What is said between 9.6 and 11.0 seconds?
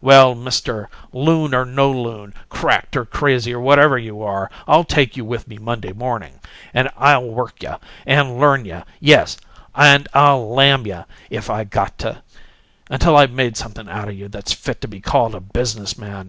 and I'll lam